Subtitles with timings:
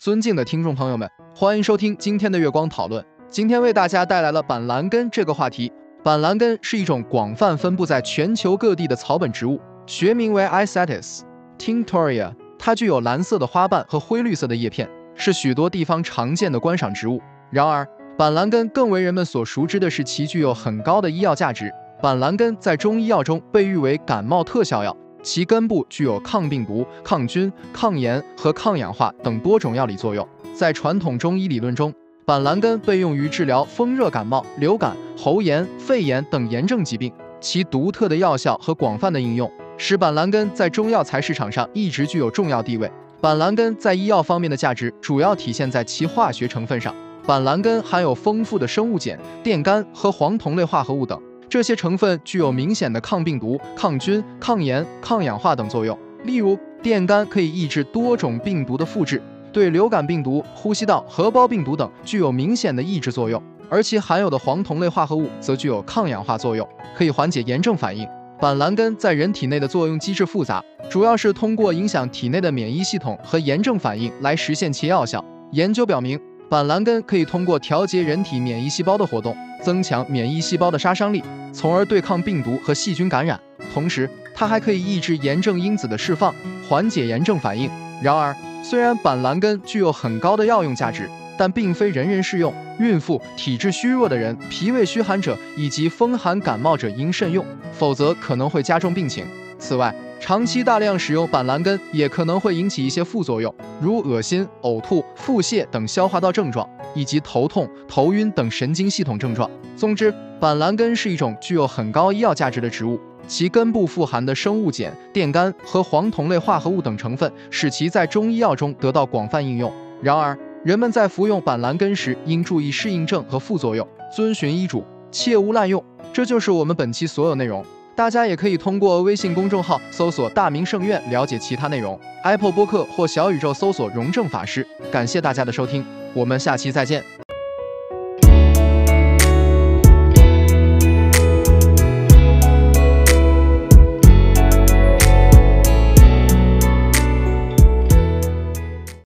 [0.00, 1.06] 尊敬的听众朋友们，
[1.36, 3.04] 欢迎收听今天的月光讨论。
[3.28, 5.70] 今天为大家带来了板蓝根这个话题。
[6.02, 11.20] 板蓝根是一种广泛分布在全球各地的草本植物，学名为 Isatis
[11.58, 12.32] tinctoria。
[12.58, 17.20] 它具有蓝色的花瓣和灰绿色的叶片，是许多地方常见的观赏植物。
[17.50, 17.86] 然而，
[18.16, 21.70] 板蓝根更为人们所熟知的是其具有很高的医药价值。
[22.00, 24.96] 板蓝根在中医药中被誉为感冒特效药。
[25.22, 30.26] 其根部具有抗病毒、抗菌、抗炎和抗氧化等多种药理作用。
[30.54, 31.92] 在传统中医理论中，
[32.24, 37.12] 板蓝根被用于治疗风热感冒、流感、喉炎、肺炎等炎症疾病。
[37.40, 42.90] 其独特的药效和广泛的应用，使板蓝根在中药材市场上一直具有重要地位。
[43.18, 46.94] 板蓝根在医药方面的价值主要体现在其化学成分上。
[47.26, 51.18] 板蓝根含有丰富的生物碱、电苷和黄酮类化合物等。
[51.50, 55.98] 这些成分具有明显的抗病毒、抗菌、抗炎、抗氧化等作用。
[56.22, 59.20] 例如，电杆可以抑制多种病毒的复制，
[59.52, 63.42] 对流感病毒、呼吸道、合胞病毒等具有明显的抑制作用。
[63.68, 68.06] 而其含有的黄酮类化合物则具有抗氧化作用，可以缓解炎症反应。
[68.40, 75.24] 板蓝根在人体内的作用机制复杂，主要是通过影响体内的免疫系统和炎症反应来实现其药效。
[75.50, 76.16] 研究表明，
[76.48, 81.22] 板蓝根可以通过调节人体免疫细胞的活动，增强免疫细胞的杀伤力。
[81.52, 83.38] 从而对抗病毒和细菌感染，
[83.74, 86.34] 同时它还可以抑制炎症因子的释放，
[86.68, 87.68] 缓解炎症反应。
[88.00, 92.54] 然而，虽然板蓝根具有很高的药用价值，但并非人人适用。
[92.78, 99.26] 孕妇、体质虚弱的人、脾胃虚寒者以及风寒感冒者应慎用，否则可能会加重病情。
[99.58, 109.50] 此外，长期大量使用板蓝根也可能会引起一些副作用，如恶心、呕吐、腹泻等消化道症状，以及头痛、头晕等神经系统症状。
[109.74, 119.72] 总之，板蓝根是一种具有很高医药价值的植物，其根部富含的生物碱、电苷和黄酮类化合物等成分，使其在中医药中得到广泛应用。
[120.02, 125.82] 然而，人们在服用板蓝根时应注意适应症和副作用，遵循医嘱，切勿滥用。
[126.12, 127.64] 这就是我们本期所有内容。
[127.94, 134.66] 大家也可以通过微信公众号搜索“大明圣院”了解其他内容，Apple 播客或小宇宙搜索“荣正法师”。
[134.90, 135.84] 感谢大家的收听，
[136.14, 137.19] 我们下期再见。